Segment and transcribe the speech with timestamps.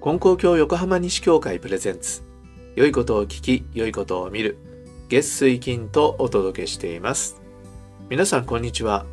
[0.00, 2.22] 金光教横浜西教会プレゼンツ。
[2.76, 4.56] 良いことを聞き良いことを見る。
[5.08, 7.42] 月水金とお届けしています。
[8.08, 9.06] 皆さんこんにちは。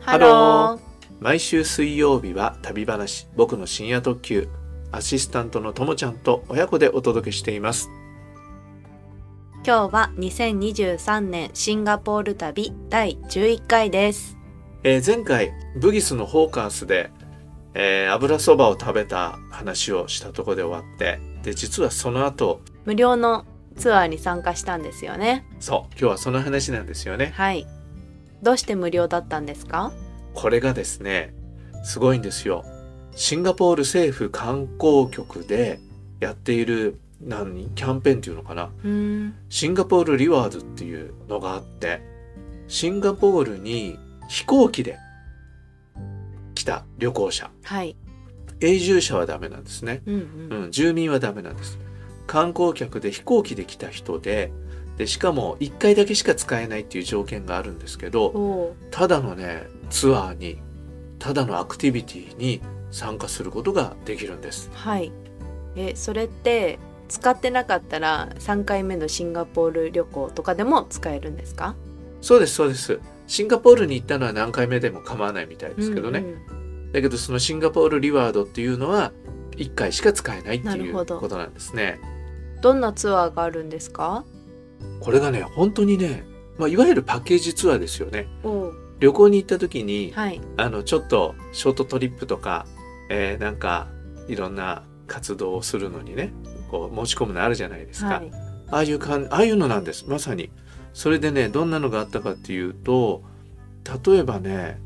[0.00, 0.80] ハロー
[1.20, 4.48] 毎週水曜日は旅話僕の深夜特急
[4.90, 7.90] アシスタントのともちゃんと親子でお届けしています。
[9.66, 14.38] 今日は2023年シンガポール旅第11回です。
[14.82, 17.10] えー前回ブギスのホーカーズで、
[17.74, 25.46] えー油そばを食べた話をしたところで終わってで実はその後無料のツアーに参加したんですよね。
[25.58, 27.32] そう今日はその話なんですよね。
[27.34, 27.66] はい。
[28.42, 29.92] どうして無料だったんですか？
[30.34, 31.32] これがですね
[31.84, 32.64] すごいんですよ。
[33.14, 35.80] シンガポール政府観光局で
[36.20, 38.70] やっている何キャンペーンっていうのかな？
[39.48, 42.02] シンガポールリワードっていうのがあって
[42.68, 43.98] シンガポールに
[44.28, 44.98] 飛行機で
[46.62, 47.50] 来た旅行者。
[47.64, 47.96] はい。
[48.60, 51.76] 永住者はダメなんですね、うんううんん、住民はダメなんです。
[52.28, 54.52] 観光客で飛行機で来た人で
[54.96, 60.58] でしかも1回だけしか使えないっていう条件があるんですけどただのねツアーに
[61.18, 62.60] ただのアクティビティに
[62.92, 64.70] 参加することができるんです。
[64.72, 65.10] はい。
[65.74, 71.74] えそれって使ってなかったら3回目のシンガポール旅行とかでも使えるんですか？
[72.20, 73.00] そうですそうです
[73.32, 76.92] シンガポールに行ったのは何回目でも構わないみたいですけどね、うんうん。
[76.92, 79.10] だけどそのシンガポールリワードっていうのは
[79.52, 81.98] 1回しか使えないっていうことなんですね。
[82.60, 84.26] どんなツアーがあるんですか？
[85.00, 86.24] これがね本当にね、
[86.58, 88.28] まあ、いわゆるパッケージツアーですよね。
[89.00, 90.38] 旅行に行った時にはい。
[90.58, 92.66] あのちょっとショートトリップとか、
[93.08, 93.88] えーなんか
[94.28, 96.34] いろんな活動をするのにね
[96.70, 98.30] こう持ち込むのあるじゃないですか、はい。
[98.70, 100.04] ああいうかんああいうのなんです。
[100.06, 100.50] まさに
[100.94, 103.22] それでねどんなのがあったかっていうと
[104.06, 104.78] 例えばね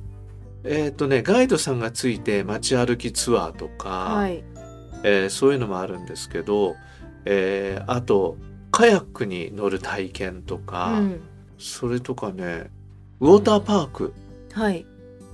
[0.64, 4.42] えっ、とねガイドさんがついて街歩きツアーとか、はい。
[5.04, 6.74] えーそういうのもあるんですけど、
[7.24, 8.36] えーあと
[8.72, 11.20] カヤックに乗る体験とか、うん。
[11.58, 12.70] それとかね
[13.20, 14.14] ウォーターパーク
[14.52, 14.84] はい。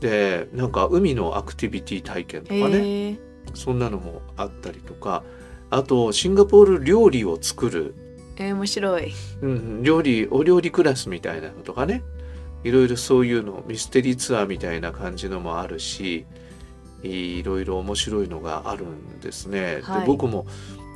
[0.00, 3.18] でなんか海のアクティビティ体験とかね
[3.54, 5.22] そんなのもあったりとか
[5.70, 7.94] あとシンガポール料理を作る、
[8.48, 12.02] えー面白いうん、料理お料理クラスみたいなのとかね
[12.64, 16.26] いろいろそういうのミステリーツアーみたいな感じのもあるし
[17.02, 19.80] いろいろ面白いのがあるんですね。
[19.82, 20.46] はいで僕も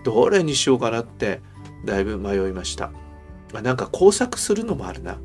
[0.05, 1.41] どれにしようかなって
[1.85, 2.93] だいぶ迷いました。
[3.53, 5.19] あなんか工作するのもあるな。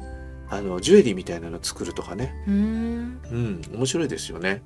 [0.49, 2.33] あのジュエリーみたいなの作るとかね。
[2.47, 3.21] うん、
[3.71, 4.63] 面白いですよね。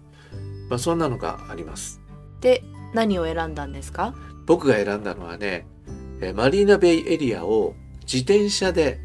[0.69, 1.99] まあそんなのがあります。
[2.39, 4.16] で何を選んだんですか？
[4.45, 5.67] 僕が選んだのはね、
[6.25, 9.00] えーマリーナベイエリアを自転車で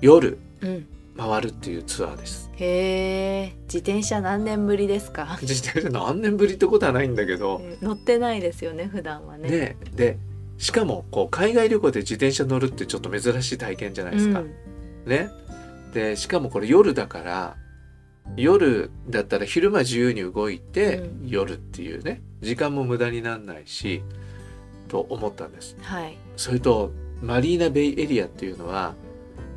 [0.00, 0.86] 夜うん。
[1.16, 2.50] 回るっていうツアーです。
[2.56, 5.38] へえ自転車何年ぶりですか？
[5.42, 9.48] 自転車何年ぶりってことはないんだけど、えー乗ってないですよね普段はね。
[9.48, 9.76] ね。
[9.94, 10.18] で
[10.58, 14.40] しかもこう海外旅行で自転車乗るってちょっと珍しい体験じゃないですか。
[14.40, 14.50] うん。
[15.06, 15.30] ね。
[15.92, 17.56] でしかもこれ夜だから
[18.36, 21.28] 夜だったら昼間自由に動いて、うん。
[21.28, 22.22] 夜っていうね。
[22.40, 24.02] 時間も無駄にならないし
[24.94, 25.76] と思ったんです。
[25.82, 28.94] はいそれとマリーナベイエリアっていうのは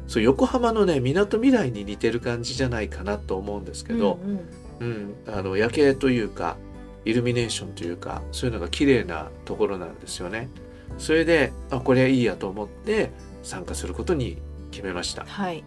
[0.08, 4.40] そう横浜のねみなとみらいに似てる感じじゃないかなと思うんですけど、うんうん
[4.80, 6.58] うんあの夜景というか
[7.06, 10.50] イルミネーションというかそういうのが綺麗なところなんですよね。
[10.97, 13.12] それであこれはいいやと思って
[13.44, 14.38] 参加することに
[14.72, 15.24] 決めました。
[15.24, 15.64] はい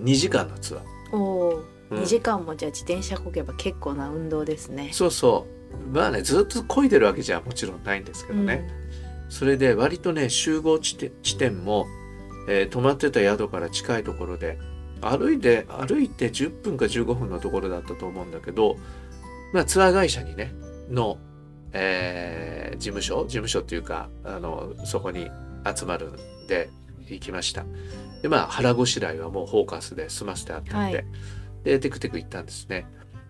[0.00, 1.16] 2時間のツアー。
[1.16, 5.44] おお、うん2時間もじゃあ自転車こげば結構な運動ですねそうそ
[5.92, 8.68] うまあねずっと漕いでるわけじゃもちろんないんですけどね、
[9.30, 10.98] それで割とね集合地
[11.38, 11.86] 点も、
[12.48, 14.58] えー泊まってた宿から近いところで
[15.00, 18.76] 歩いて歩いて10分か15分のところだったと思うんだけど、
[19.54, 20.52] まあ、ツアー会社にね
[20.90, 21.16] の、
[21.72, 25.30] えー事務所事務所っていうかあのそこに
[25.76, 26.70] 集まるんで
[27.06, 27.64] 行きました。
[28.22, 31.06] でまあ腹ごしらえはもうフォーカスで済ませてあったんで、はい。
[31.64, 32.86] でテクテク行ったんですね。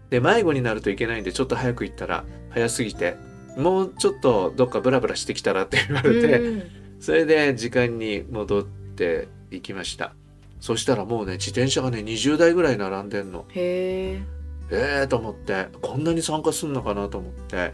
[0.08, 3.16] で迷子になるといけないんでちょっと早く行ったら早すぎて
[3.60, 6.62] もうちょっとどっかブラブラしてきたらって言われて、うん。
[7.00, 10.14] それで時間に戻って行きました。
[10.60, 13.46] そしたらもうね自転車がね20台ぐらい並んでんの。
[13.48, 14.40] へえ
[14.70, 17.72] ええー、と思ってこんなに参加するのかなと思って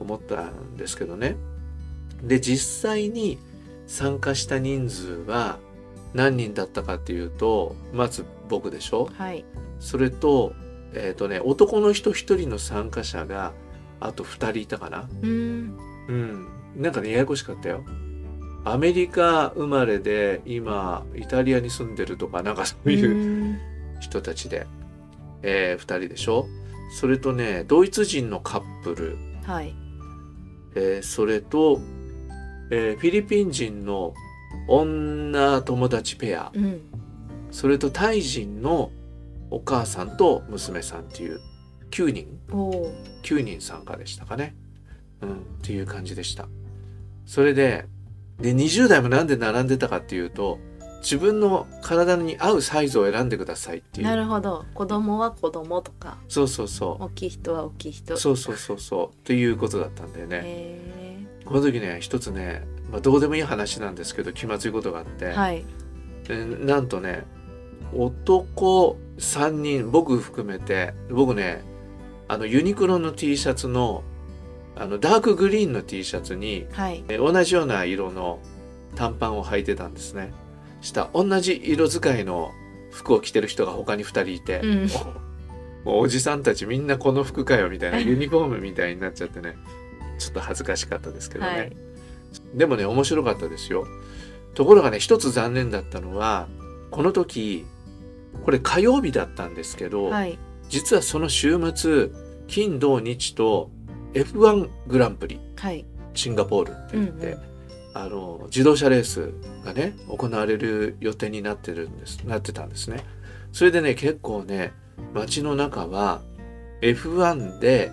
[0.00, 1.36] 思ったんですけどね。
[2.22, 3.38] で実際に
[3.86, 5.58] 参加した人数は
[6.14, 9.10] 何人だったかっていうとまず僕でしょ。
[9.14, 9.44] はい。
[9.78, 10.54] それと
[10.94, 13.52] えっ、とね男の人1人の参加者が
[14.06, 15.08] あと2人いたかな。
[15.22, 15.76] うん。
[16.08, 16.46] うん。
[16.76, 17.82] なんかねややこしかったよ。
[18.64, 23.58] アメリカ生まれで今イタリアに住んでるとかなんかそういううん。
[24.00, 24.66] 人たちで、
[25.42, 26.46] え2人でしょ。
[27.00, 29.74] それとねドイツ人のカップル、はい。
[30.76, 31.80] えーそれと、
[32.70, 34.12] えーフィリピン人の
[34.68, 36.50] 女友達ペア。
[36.54, 36.80] うん。
[37.50, 38.90] それとタイ人の
[39.50, 41.40] お母さんと娘さんっていう
[41.94, 42.26] 9人？
[42.52, 42.56] お。
[42.56, 42.92] お
[43.22, 44.54] 9人参加でしたかね、
[45.22, 46.48] うん、っていう感じでした。
[47.24, 47.86] それで
[48.40, 50.58] で20代もなんで並んでたかっていうと
[51.00, 54.06] 自分の体に合うサイズを選んでくださいっていう。
[54.06, 54.64] なるほど。
[54.74, 56.18] 子供は子供とか。
[56.28, 58.14] そうそうそ大きい人は大きい人。
[58.14, 59.08] うそうそうそうそう。
[59.10, 60.40] っていうことだったんだよね。
[60.44, 65.64] へこの時ね一つね、まあ、どうでもいい話なんですけど気まずいことがあって、ーはい。
[66.26, 67.24] でなんとね
[67.94, 71.62] 男3人僕含めて僕ね
[72.28, 74.02] あのユニクロの T シャツの
[74.76, 77.04] あのダークグリーンの T シャツにはい。
[77.08, 78.40] え同じような色の
[78.96, 80.32] 短パンを履いてたんですね。
[80.80, 82.50] した同じ色使いの
[82.90, 84.88] 服を着てる人が他に2人いて、うん。
[85.84, 89.56] もうおじさんたちみんなこの服かよみたいなユニフォームみたいになっちゃってね。
[90.18, 91.76] ちょっと恥ずかしかったですけどね、はい。
[92.54, 93.86] でもね面白かったですよ。
[94.54, 96.48] ところがね一つ残念だったのは
[96.90, 97.66] この時
[98.44, 100.38] これ火曜日だったんですけど、はい
[100.68, 102.10] 実はその週末
[102.46, 103.70] 金土日と
[104.12, 105.84] F1 グランプリはい。
[106.14, 107.40] シンガポールって言って、うんうん。
[107.94, 109.32] あの自動車レース
[109.64, 113.04] がね行われる予定になってるんですなってたんですね。
[113.52, 114.72] それでね結構ね
[115.12, 116.22] 街の中は
[116.80, 117.92] F1 で、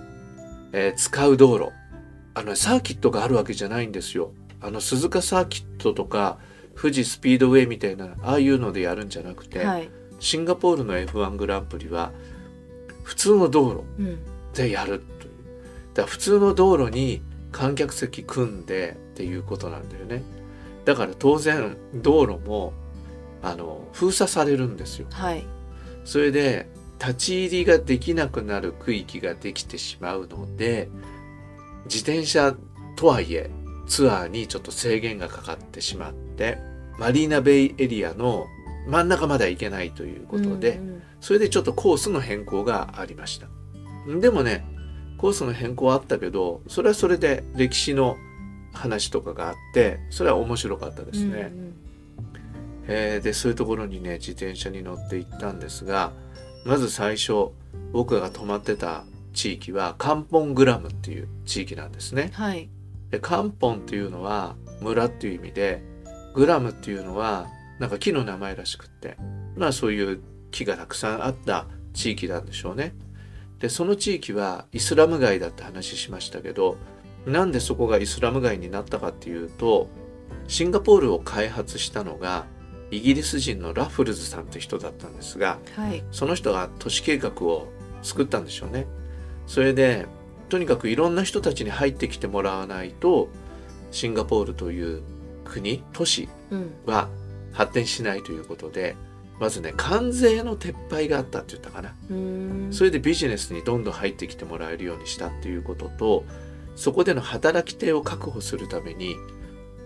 [0.74, 1.72] えー使う道路
[2.34, 4.32] あのサーキットがあるわけじゃないんですよ。
[4.62, 6.40] あの鈴鹿サーキットとか
[6.80, 9.90] 富士スピードウェイみたいなああいうのでやるんじゃなくて、はい。
[10.20, 12.12] シンガポールの F1 グランプリは
[13.03, 13.83] 普通の道路。
[14.00, 14.19] うん。
[14.53, 15.31] でやるという。
[15.94, 17.21] だから普通の道路に
[17.51, 20.24] 観客席組んでっていうことなんだよね。
[20.86, 22.74] だから当然道路も
[23.42, 25.07] あの封鎖されるんですよ。
[25.12, 25.45] はい。
[26.06, 26.68] それで
[27.00, 30.89] 立ち入りができなくなる区域ができてしまうので
[31.86, 32.56] 自転車
[32.95, 33.50] とはいえ
[33.88, 36.59] ツアーにちょっと制限がかかってしまって
[37.00, 38.45] マリーナベイエリアの
[38.88, 43.48] 真ん中までは行けないということで、うんうんそれでちょっとコースの変更がありました。
[44.19, 44.66] でもね、
[45.19, 48.18] コースの変更はあったけど、それはそれで歴史の
[48.74, 51.51] 話とかがあって、それは面白かったですね。
[51.54, 51.74] うん
[52.88, 56.12] えーで、そういうところにね、自転車に乗って行ったんですが、
[56.66, 57.50] まず最初、
[57.92, 59.04] 僕が泊まってた
[59.34, 62.31] 地域はカンポングラムっていう地域なんですね。
[62.34, 62.68] はい
[63.12, 65.84] で、カンポンっていうのは村っていう意味で、
[66.34, 67.48] グラムっていうのは
[67.81, 69.18] なんか木の名前らしくって、
[69.57, 72.94] まあそういう木がたくさんあった地域なんでしょうね。
[73.57, 76.78] で、その地域はイスラム街だって話しましたけど、
[77.25, 79.89] なんでそこがイスラム街になったかっていうと、
[80.48, 82.45] シンガポールを開発したのが
[82.92, 87.68] イギリス人のラフルズさんって人だったんですが、はいその人が都市計画を
[88.04, 88.86] 作ったんでしょうね。
[89.48, 90.06] それで
[90.50, 93.30] とにかくいろんな人たちに入ってきてもらわないと
[93.89, 95.01] シンガポールという
[95.45, 97.10] 国都市うんは
[97.51, 98.95] 発展しないということで
[99.39, 101.94] まずね関税の撤廃があったって言ったかな
[102.71, 106.25] それでビジネスにどんどん入ってきてもらえるようにしたっていうことと
[106.75, 109.15] そこでの働き手を確保するために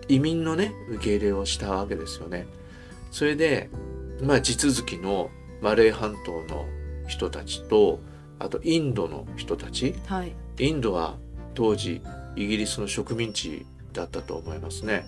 [0.08, 2.46] 移民のね受け入れをしたわけですよね。
[3.12, 3.70] それで
[4.22, 5.30] まあ地続きの
[5.62, 6.66] マレー半島の
[7.08, 8.00] 人たちと
[8.40, 11.16] あとインドの人たちはいインドは
[11.54, 12.02] 当時
[12.36, 15.06] イギリスの植民地だったと思いますね。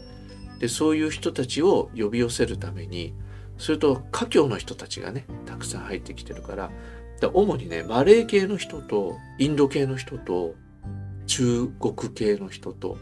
[0.60, 3.14] でそういう人たちを呼び寄せるために
[3.58, 6.72] それと華僑の人たちがねたくさん入ってきてるから
[7.20, 10.56] だ主にねマレー系の人とインド系の人と
[11.26, 12.98] 中国系の人と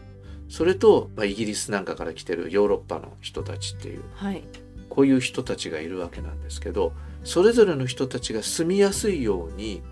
[0.48, 4.42] それと、まあ、イギリスなんかから来てるヨーロッパの人たちっていうはい
[4.88, 9.82] こういう人たちがいるわけなんですけどそれぞれの人たちが住みやすいように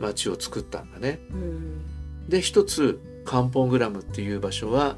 [0.00, 1.20] 街を作ったんだね。
[1.30, 1.82] うん
[2.28, 4.96] で一つカンポングラムっていう場所は、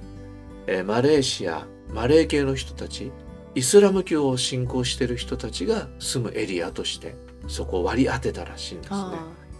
[0.67, 3.13] えーマレーシアマレー系の人たち
[3.55, 7.17] イスラム教を信仰してる人たちが住むエリアとして
[7.49, 8.99] そこを割り当てたらしいんですね。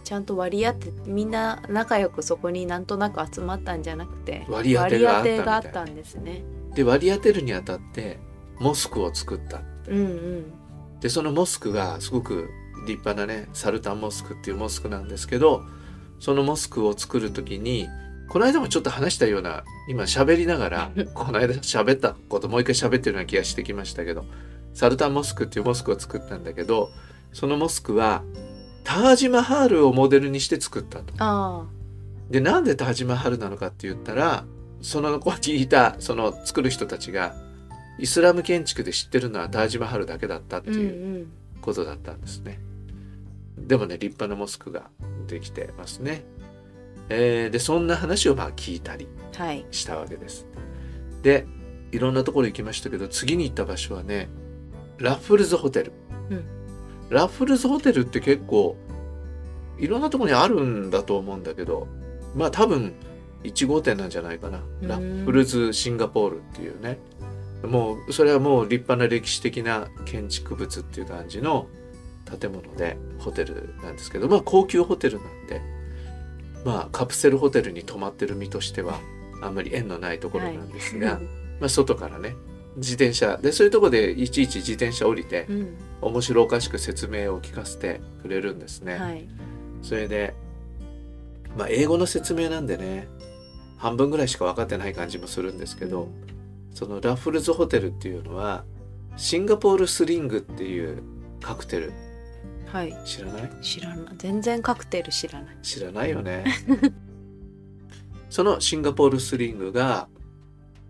[0.03, 6.43] ちゃんと割り当てみんな仲良くそこになんとなく集まったんじゃなくて割り当てがあったんですね
[6.73, 8.17] で割り当てるにあたって
[8.59, 9.61] モスクを作った。
[9.87, 10.53] うんうん
[10.99, 12.49] でそのモスクがすごく
[12.85, 15.63] 立派なねサルタンモスクっていうモスクなんですけど
[16.19, 17.87] そのモスクを作る時に
[18.29, 24.23] この間もちょっと話したような今喋りながらこの間喋ったこともう一回喋ってるような気がしてきましたけど
[24.73, 26.91] サルタンモスクっていうモスクを作ったんだけど
[27.33, 28.23] そのモスクは
[28.83, 31.13] タージマハールをモデルにして作ったと。
[31.17, 31.65] あ
[32.29, 34.45] でなんでタージマハルなのかって言ったら
[34.81, 37.35] その子にいたその作る人たちが
[37.97, 41.31] イスラム建築で知ってるのはタージマハルだけだったっていうん
[41.61, 42.59] ことだったんですね。
[43.57, 44.89] でもね立派なモスクが
[45.27, 46.23] できてますね。
[47.09, 49.65] えーでそんな話をまあ聞いたりはい。
[49.71, 50.45] したわけです。
[51.21, 51.45] で
[51.91, 54.29] いろんなところ行きましたけど次に行った場所はね
[54.97, 55.93] ラッフルズホテル、
[56.29, 56.43] うん。
[57.09, 58.75] ラッフルズホテルって結構
[59.77, 61.87] いろんなところにあるんだと思うんだけど
[62.35, 62.93] まあ多分
[63.43, 64.61] 1号店なんじゃないかな。
[64.81, 64.87] うん。
[64.87, 66.99] ラッフルズシンガポールっていうね。
[67.63, 71.67] もうそれはもう立派な歴史的な建築物っていう感じの
[72.39, 75.61] 建物でホテルなんですけどまあ高級ホテルなんで
[76.65, 78.99] まあカプセルホテルに泊まってる身としては
[79.41, 81.19] あんまり縁のないところなんですが、
[81.59, 82.35] まあ、外からね
[82.77, 85.77] 自転車でそういうところでいちいち自転車降りてうん。
[86.01, 88.97] 面白おかしく説明を聞かせてくれるんですね。
[88.97, 89.27] はい。
[89.81, 90.33] それで
[91.57, 93.07] まあ英語の説明なんでね
[93.77, 96.09] 半分ぐらいしか分かってない感じもするんですけど、
[96.73, 98.63] そのラッフルズホテルっていうのは
[99.17, 101.01] シンガポールスリングっていう
[101.41, 101.93] カクテル
[102.71, 102.95] はい。
[103.05, 103.49] 知らない？
[103.61, 104.15] 知らない。
[104.17, 105.57] 全然カクテル知らない。
[105.61, 106.45] 知らないよね。
[108.29, 110.07] そのシンガポールスリングが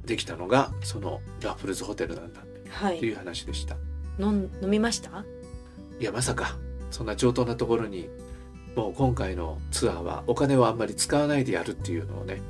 [0.05, 3.75] できたのがそのラッフルズホテルなんだはいっていう話でした。
[4.19, 5.23] 飲ん飲みました？
[5.99, 6.57] いやまさか
[6.91, 8.09] そんな上等なところに
[8.75, 12.41] もう今回のツアーはお金をあんまり使わないでやるっていうのをね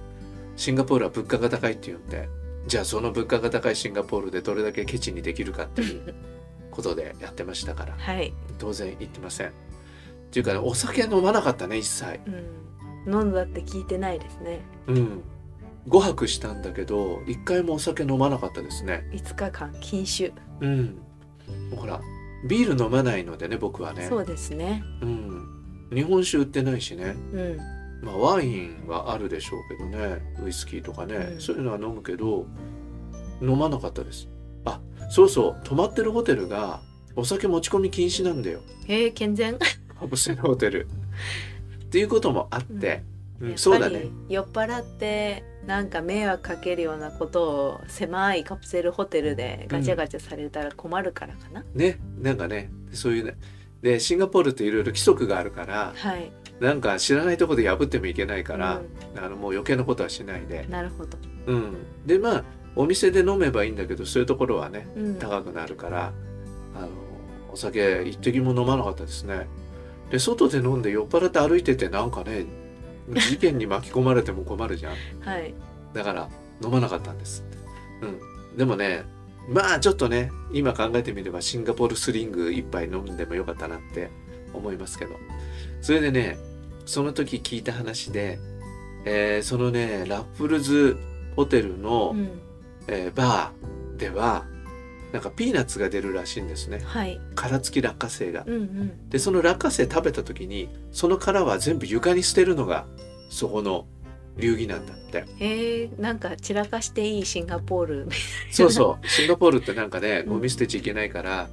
[0.55, 2.27] シンガポールは物価が高いっていうんで
[2.67, 6.13] じゃあその物価が高いシンガポールでどれだけケチにできるかっていう
[6.71, 7.95] ことでやってましたから。
[7.97, 9.47] はい、当然言ってません。
[9.49, 9.51] っ
[10.31, 12.19] ていうかねお酒飲まなかったね一切。
[13.05, 14.61] うん、飲んだって聞いてないですね。
[14.88, 15.23] うん。
[15.88, 19.07] 5泊したんだけど一回もお酒飲まなかったですね。
[19.11, 20.99] 5日間禁酒、うん。
[21.75, 21.99] ほら
[22.47, 24.05] ビール飲まないのでね僕はね。
[24.07, 24.83] そうですね。
[25.01, 25.89] うん。
[25.93, 27.15] 日本酒売ってないしね。
[27.33, 27.57] うん。
[28.01, 30.21] まあ、ワインはあるでしょうけどね。
[30.41, 31.41] ウイスキーとかね、うん。
[31.41, 32.45] そういうのは飲むけど
[33.41, 34.29] 飲まなかったです。
[34.29, 34.38] あ
[35.09, 36.81] そうそう泊まってるホテルが
[37.15, 38.61] お酒持ち込み禁止なんだよ。
[38.87, 39.57] えー、健全。
[39.99, 40.87] カプセルホテル。
[41.83, 43.03] っていうこともあって、
[43.41, 43.57] うん。
[43.57, 44.05] そうだね。
[44.29, 53.35] 酔っ払ってなんか迷惑かけるようなことを狭いカプセルホテルでガチャガチャされたら困るからかな、ねなんかねそういうね。
[53.81, 56.31] でシンガポールっていろいろ規則があるからはい。
[56.59, 58.85] なんか知らないとこで破ってもいけないから、う
[59.17, 60.65] あのもう余計なことはしないで。
[60.65, 62.43] ん、なるほど、うん、でまあ
[62.79, 66.13] お店で飲めばいいんだけどそういうところはねうん、高くなるから
[66.74, 66.88] あの
[67.51, 69.48] お酒一滴も飲まなかったですね。
[70.12, 72.45] で外で飲んで酔っ払って歩いててなんかね
[73.09, 74.93] 事件に巻き込まれても困るじゃん。
[75.19, 75.53] はい。
[75.93, 76.29] だから
[76.63, 77.43] 飲まなかったんです。
[78.01, 78.57] うん。
[78.57, 79.03] でもね
[79.50, 84.09] まあちょっとね今考えてみればシンガポールスリング一杯飲んでもよかったなって
[84.53, 85.17] 思いますけど。
[85.81, 86.38] それでね
[86.86, 88.39] その時聞いた話で、
[89.03, 90.95] えーそのねラッフルズ
[91.36, 92.29] ホテルの、うん
[92.91, 94.46] えーバーでは
[95.12, 96.81] なんかピーナッツが出るらしいんですね。
[96.86, 97.19] はい。
[97.34, 98.43] 殻付き落花生が。
[98.46, 99.10] うんうん。
[99.10, 102.86] でその落花生食べた時にその殻は全部床に捨てるのが
[103.29, 103.88] そこの
[104.38, 105.25] 流儀なんだって。
[105.39, 108.08] えー、なんか散らかしていいシンガポール
[108.51, 109.08] そうそう。
[109.08, 110.34] シンガポールってなんかねうん。
[110.34, 111.50] ゴミ捨てちゃいけないから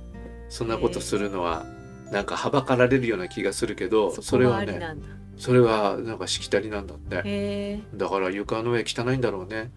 [0.50, 1.64] そんなことするのは
[2.12, 5.00] なんかはばかられるような気がするけどそそこはれはね
[5.38, 7.16] それはなんかしきたりなんだって。
[7.16, 9.70] へえだから床の上汚いんだろうね。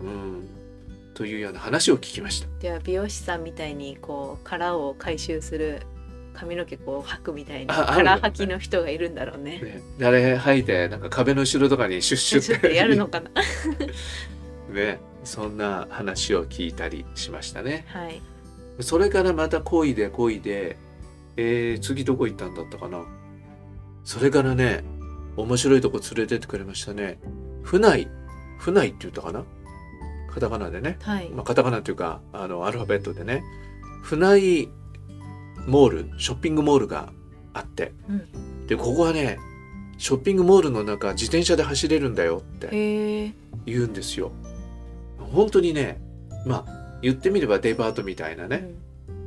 [0.00, 0.61] うん
[1.14, 2.48] というような話を聞きました。
[2.60, 5.82] では美容師さんみたいにこう殻を回収する
[6.34, 9.60] 髪の毛こう履くみたいな殻履きの人がいるんだろうね。
[9.60, 13.30] ね、であれ吐いてなんか壁の後ろとかにシュッシュちょっってとやるのかな。
[14.72, 15.00] ね。
[15.24, 17.84] そんな話を聞いたりしましたね。
[17.88, 18.20] はい。
[18.80, 20.76] それからまた恋で恋で、
[21.36, 23.04] えー次どこ行ったんだったかな。
[24.04, 24.82] それからね
[25.36, 27.18] 面白いとこ連れてってくれましたね。
[27.62, 28.08] 船井
[28.58, 29.44] 船井って言ったかな
[30.32, 31.28] カタカナでね、はい。
[31.28, 33.42] まあ、カタカナっていうかあのアルファベットでね
[34.02, 34.68] 船井
[35.66, 37.12] モールショッピングモールが
[37.52, 39.38] あって、うんでここはね
[39.98, 43.32] ショッピングモールの中自転車で走れるんだよって。
[43.66, 44.32] 言うんですよ。
[45.18, 46.00] 本当にね
[46.46, 48.70] まあ言ってみればデパートみたいなね、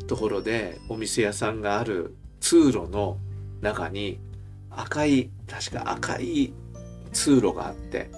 [0.08, 3.18] ところでお店屋さんがある通路の
[3.62, 4.20] 中に
[4.70, 6.54] 赤い確か赤い
[7.12, 8.10] 通路があって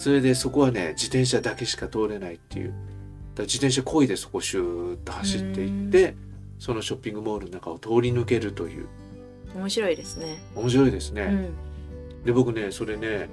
[0.00, 2.72] それでそこはね自転車だけしか通れないっていう
[3.34, 6.16] だ自転車こいでそこシューッと走っていって
[6.58, 8.88] そのショッピングモールの中を通り抜けるという
[9.54, 9.60] うん。
[9.60, 10.42] 面白いですね。
[10.56, 11.22] 面白いですね。
[11.24, 12.24] うん。
[12.24, 13.28] で僕ねそれね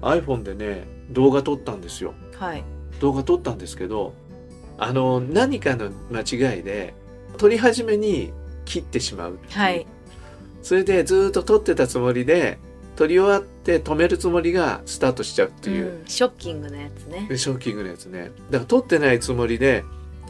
[0.00, 2.14] iPhone でね動画撮ったんですよ。
[2.38, 2.64] はい。
[2.98, 4.14] 動画撮ったんですけど
[4.78, 6.94] あの何かの間違いで
[7.36, 8.32] 撮り始めに
[8.64, 9.86] 切ってしまうはい。
[10.62, 12.58] それでずーっと撮ってたつもりで
[12.96, 16.06] 撮り終わって止めるつもりがスタートしちゃうっていう、うん。
[16.06, 17.26] ショッキングなやつね。
[17.28, 18.30] でショッキングなやつね。
[18.50, 19.84] だから撮ってないつもりで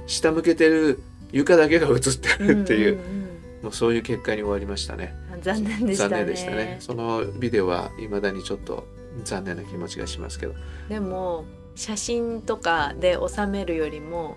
[0.06, 1.00] 下向けてる
[1.32, 3.36] 床だけが映ってるっていう,、んんん。
[3.64, 5.14] もうそういう結果に終わりましたね。
[5.32, 6.10] あ残念でしたね。
[6.10, 6.76] 残念でしたね。
[6.80, 8.86] そのビデオは未だにちょっと
[9.24, 10.54] 残念な気持ちがしますけど。
[10.88, 14.36] でも写真とかで収めるよりも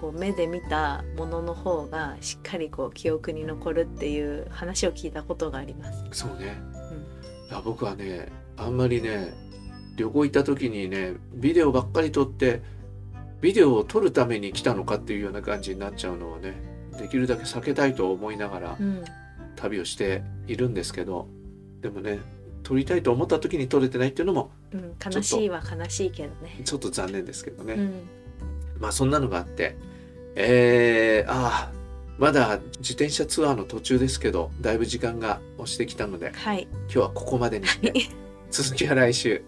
[0.00, 6.04] こう目で見たものの方がしっかりこう記憶に残るっていう話を聞いたことがあります。
[6.12, 6.58] そうね、だか
[7.50, 9.34] ら僕はねあんまりね
[9.96, 12.62] 旅行行った時にねビデオばっかり撮って
[13.40, 16.54] ビデオを撮るために来たのかっていうような感じになっちゃうのをね
[16.98, 19.04] できるだけ避けたいと思いながらうん、
[19.54, 21.28] 旅をしているんですけど
[21.80, 22.20] でもね
[22.62, 26.60] 撮りたいと思った時に撮れてないっていうのもうん、悲しいは悲しいけどね。
[26.64, 28.08] ちょっと残念ですけどね、うん、
[28.80, 29.76] まあそんなのがあって
[30.34, 31.75] えー、ああ
[32.18, 37.92] まだ自転車ツアーの途中ですけどだいぶ時間が押してきたのではい、今日はここまでにして
[38.50, 39.42] 続きは来週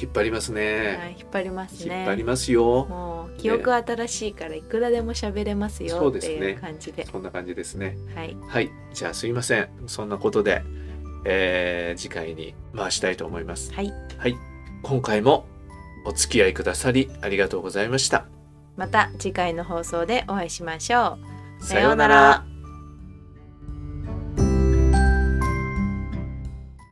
[0.00, 1.96] 引っ張りますね、はい、引っ張りますね。
[1.96, 2.86] 引っ張りますよ。
[2.86, 7.04] もう記憶新しいからいくらでも喋れますよねっていう感じで。
[7.04, 7.96] そんな感じですね。
[8.14, 8.70] はい、はい。
[8.92, 9.68] じゃあすいません。
[9.88, 10.62] そんなことで、
[11.24, 13.72] えー次回に回したいと思います。
[13.72, 14.36] はい、はい。
[14.84, 15.46] 今回も
[16.04, 18.26] お付き合いくださりありがとうございました。
[18.76, 21.37] また次回の放送でお会いしましょう。
[21.60, 22.44] さようなら。